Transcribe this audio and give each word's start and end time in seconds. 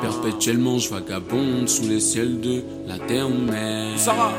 Perpétuellement 0.00 0.78
je 0.78 0.90
vagabonde 0.90 1.68
sous 1.68 1.88
les 1.88 2.00
ciels 2.00 2.40
de 2.40 2.62
la 2.86 2.98
terre 2.98 3.28
mer. 3.28 3.98
Sarah. 3.98 4.32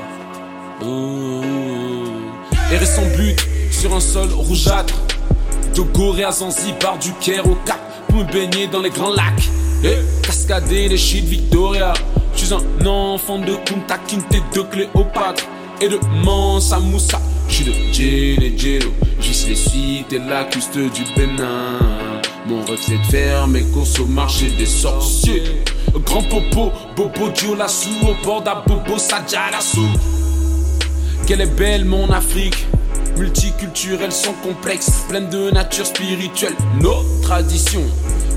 Oh, 0.81 0.85
oh, 0.85 1.41
oh. 1.43 2.73
Et 2.73 2.85
son 2.85 3.05
but 3.17 3.37
sur 3.71 3.93
un 3.93 3.99
sol 3.99 4.29
rougeâtre. 4.31 4.95
De 5.75 5.81
Gorée 5.81 6.23
à 6.23 6.31
Zanzibar, 6.31 6.97
du 6.99 7.11
Caire 7.21 7.45
au 7.45 7.55
Cap, 7.65 7.79
pour 8.07 8.19
me 8.19 8.31
baigner 8.31 8.67
dans 8.67 8.81
les 8.81 8.89
grands 8.89 9.13
lacs. 9.13 9.49
Et 9.83 9.97
cascader 10.23 10.87
les 10.87 10.97
shit 10.97 11.25
Victoria. 11.25 11.93
Je 12.35 12.45
suis 12.45 12.53
un 12.53 12.85
enfant 12.85 13.39
de 13.39 13.55
Kunta 13.65 13.97
Kinte 14.07 14.41
de 14.55 14.61
Cléopâtre 14.61 15.45
et 15.81 15.89
de 15.89 15.99
Mansa 16.23 16.79
Moussa. 16.79 17.19
Je 17.47 17.53
suis 17.53 17.65
de 17.65 17.73
Djele 17.91 18.57
Djelo, 18.57 18.91
juste 19.21 19.47
les 19.49 19.55
suites 19.55 20.13
et 20.13 20.19
la 20.19 20.45
custe 20.45 20.77
du 20.77 21.03
Bénin. 21.15 22.08
Mon 22.47 22.63
rêve 22.65 22.79
c'est 22.81 22.97
de 22.97 23.03
faire 23.03 23.47
mes 23.47 23.63
courses 23.63 23.99
au 23.99 24.05
marché 24.05 24.49
des 24.51 24.65
sorciers. 24.65 25.43
Grand 26.05 26.23
popo, 26.23 26.71
bobo 26.95 27.29
Diolassou, 27.29 27.89
au 28.03 28.25
bord 28.25 28.41
d'Abobo 28.41 28.97
Sadjalassou. 28.97 29.87
Quelle 31.27 31.41
est 31.41 31.55
belle 31.57 31.85
mon 31.85 32.09
Afrique, 32.09 32.65
multiculturelle 33.17 34.11
sans 34.11 34.33
complexe, 34.33 34.89
pleine 35.09 35.29
de 35.29 35.51
nature 35.51 35.85
spirituelle. 35.85 36.55
Nos 36.81 37.03
traditions 37.21 37.85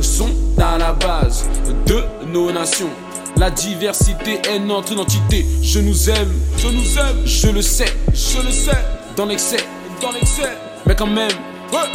sont 0.00 0.30
à 0.58 0.76
la 0.78 0.92
base 0.92 1.48
de 1.86 2.02
nos 2.32 2.50
nations. 2.52 2.90
La 3.36 3.50
diversité 3.50 4.40
est 4.46 4.58
notre 4.58 4.92
identité. 4.92 5.46
Je 5.62 5.78
nous 5.78 6.10
aime, 6.10 6.32
je 6.58 6.68
nous 6.68 6.98
aime, 6.98 7.24
je 7.24 7.48
le 7.48 7.62
sais, 7.62 7.92
je 8.12 8.44
le 8.44 8.52
sais. 8.52 8.78
Dans 9.16 9.26
l'excès, 9.26 9.58
dans 10.00 10.12
l'excès. 10.12 10.56
Mais 10.86 10.94
quand 10.94 11.06
même, 11.06 11.30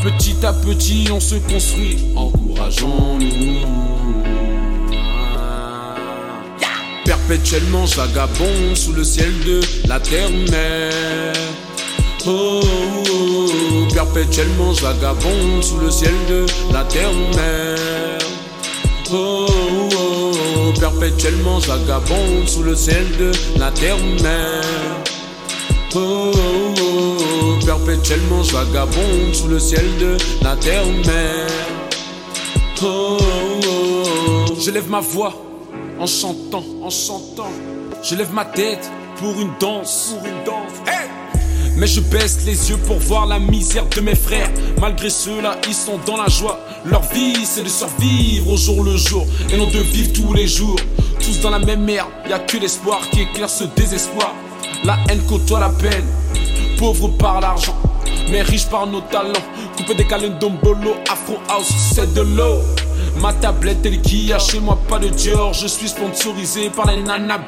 petit 0.04 0.36
à 0.44 0.54
petit, 0.54 1.08
on 1.12 1.20
se 1.20 1.36
construit. 1.36 1.98
Encourageons-nous. 2.16 3.68
Perpétuellement 7.06 7.86
vagabond 7.86 8.76
sous 8.76 8.94
le 8.94 9.04
ciel 9.04 9.32
de 9.46 9.62
la 9.88 10.00
terre-mère. 10.00 11.34
Oh, 12.26 12.62
oh, 12.64 13.06
oh, 13.10 13.94
perpétuellement 13.94 14.74
vagabond 14.74 15.62
sous 15.62 15.78
le 15.78 15.90
ciel 15.90 16.14
de 16.30 16.46
la 16.74 16.84
terre-mère. 16.84 18.20
Oh, 19.12 19.46
oh, 19.98 20.74
perpétuellement 20.80 21.60
vagabond 21.60 22.46
sous 22.46 22.64
le 22.64 22.76
ciel 22.76 23.06
de 23.18 23.32
la 23.58 23.72
terre-mère. 23.72 24.64
Oh, 25.96 26.32
oh, 26.36 26.87
perpétuellement 27.68 28.44
vagabond 28.44 29.34
sous 29.34 29.50
le 29.50 29.60
ciel 29.60 29.84
de 30.00 30.16
la 30.42 30.56
terre-mère. 30.56 31.48
Oh, 32.82 33.18
oh, 33.20 34.46
je 34.58 34.72
lève 34.72 34.90
ma 34.90 35.02
voix 35.02 35.34
en 36.00 36.08
chantant, 36.08 36.64
en 36.82 36.90
chantant. 36.90 37.52
Je 38.02 38.16
lève 38.16 38.32
ma 38.32 38.46
tête 38.46 38.90
pour 39.18 39.38
une 39.42 39.52
danse, 39.60 40.16
pour 40.16 40.26
une 40.26 40.44
danse. 40.46 40.76
Mais 41.76 41.88
je 41.88 42.00
baisse 42.00 42.46
les 42.46 42.70
yeux 42.70 42.78
pour 42.78 43.00
voir 43.00 43.26
la 43.26 43.38
misère 43.38 43.86
de 43.88 44.00
mes 44.00 44.16
frères. 44.16 44.50
Malgré 44.80 45.10
cela, 45.10 45.58
ils 45.68 45.76
sont 45.76 46.00
dans 46.06 46.16
la 46.16 46.30
joie. 46.30 46.62
Leur 46.86 47.02
vie, 47.12 47.46
c'est 47.46 47.64
de 47.64 47.70
survivre 47.70 48.50
au 48.50 48.56
jour 48.56 48.82
le 48.82 48.96
jour 48.96 49.28
et 49.52 49.58
non 49.58 49.68
de 49.68 49.80
vivre 49.80 50.14
tous 50.14 50.34
les 50.34 50.48
jours. 50.48 50.80
Tous 51.20 51.42
dans 51.42 51.50
la 51.50 51.60
même 51.60 51.84
merde, 51.84 52.08
y 52.30 52.32
a 52.32 52.40
que 52.40 52.56
l'espoir 52.56 53.02
qui 53.12 53.24
éclaire 53.24 53.50
ce 53.50 53.66
désespoir. 53.66 54.34
La 54.86 54.98
haine 55.10 55.22
côtoie 55.28 55.60
la 55.60 55.70
peine, 55.70 56.06
pauvre 56.78 57.10
par 57.10 57.42
l'argent, 57.42 57.76
mais 58.30 58.42
riche 58.42 58.68
par 58.68 58.88
nos 58.88 59.02
talents. 59.02 59.34
Coupé 59.76 59.96
des 59.96 60.06
dombolo, 60.40 60.96
afro 61.10 61.38
house, 61.50 61.74
c'est 61.94 62.14
de 62.14 62.22
l'eau. 62.22 62.62
Ma 63.22 63.34
tablette 63.34 63.86
est 63.86 64.34
a 64.34 64.40
chez 64.40 64.60
moi 64.60 64.78
pas 64.88 65.00
de 65.00 65.08
Dior. 65.08 65.54
Je 65.54 65.68
suis 65.68 65.90
sponsorisé 65.90 66.70
par 66.70 66.88
les 66.88 67.02
Nana 67.02 67.40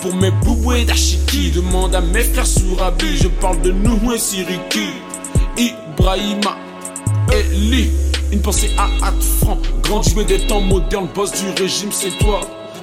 Pour 0.00 0.14
mes 0.16 0.30
bouboués 0.30 0.84
d'Ashiki 0.84 1.52
Demande 1.52 1.94
à 1.94 2.00
mes 2.00 2.24
frères 2.24 2.46
Sourabi 2.46 3.16
Je 3.16 3.28
parle 3.28 3.60
de 3.62 3.70
nous 3.70 4.12
et 4.12 4.18
Siriki 4.18 4.88
Ibrahima 5.56 6.56
Eli. 7.30 7.90
Une 8.32 8.40
pensée 8.40 8.70
à 8.76 8.88
hâte 9.06 9.22
franc 9.40 9.58
Grand 9.82 10.02
jouet 10.02 10.24
des 10.24 10.46
temps 10.46 10.60
modernes 10.60 11.08
Boss 11.14 11.30
du 11.32 11.50
régime 11.62 11.92
c'est 11.92 12.18
toi 12.18 12.40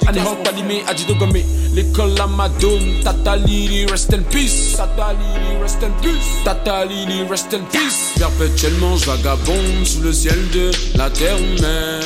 Anehor 0.08 0.38
Talimé 0.44 0.84
Adidogome 0.88 1.44
L'école 1.74 2.14
la 2.16 2.28
Madone 2.28 3.02
Tata 3.04 3.36
Lili 3.36 3.86
rest 3.86 4.14
in 4.14 4.24
peace. 4.24 4.76
Tata 4.76 5.14
Lili 5.14 5.62
rest 5.62 5.84
in 5.84 5.92
peace. 6.02 6.44
Tata 6.44 6.86
Lili 6.86 7.24
rest 7.30 7.54
in 7.54 7.64
peace. 7.72 8.16
Perpétuellement 8.18 8.98
je 8.98 9.06
vagabonde 9.06 9.86
sous 9.86 10.02
le 10.02 10.12
ciel 10.14 10.40
de 10.54 10.72
la 10.98 11.10
terre-mère 11.10 12.04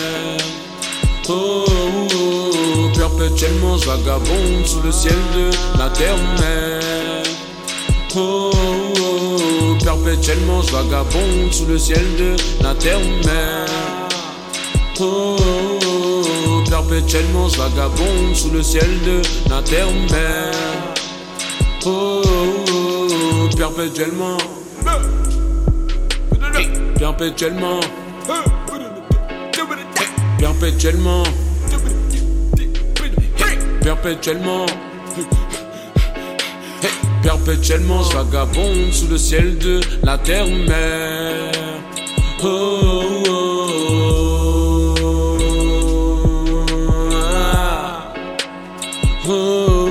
Oh, 1.30 1.66
oh, 1.68 2.08
oh, 2.14 2.90
perpétuellement 2.98 3.78
je 3.78 3.86
vagabonde 3.86 4.66
sous 4.66 4.82
le 4.82 4.92
ciel 4.92 5.16
de 5.36 5.80
la 5.80 5.90
terre-mère 5.90 7.24
Oh, 8.16 8.52
oh, 9.00 9.76
perpétuellement 9.84 10.62
je 10.62 10.72
vagabonde 10.72 11.52
sous 11.54 11.66
le 11.66 11.78
ciel 11.78 12.06
de 12.20 12.36
la 12.62 12.76
terre-mère 12.76 13.68
Oh, 15.00 15.38
oh, 15.40 15.93
perpétuellement 16.84 17.48
vagabonde 17.48 18.36
sous 18.36 18.50
le 18.52 18.62
ciel 18.62 18.88
de 19.06 19.22
la 19.50 19.62
terre-mère 19.62 20.52
Oh, 21.86 22.22
oh, 22.26 23.50
perpétuellement. 23.58 24.38
Perpétuellement. 26.98 27.80
Perpétuellement. 30.40 31.24
Perpétuellement. 33.82 34.66
Perpétuellement 37.22 38.04
sous 38.92 39.08
le 39.08 39.18
ciel 39.18 39.58
de 39.58 39.82
la 40.04 40.18
terre-mère 40.18 41.52
oh, 42.44 42.80
oh, 42.84 43.03
Oh. 49.56 49.83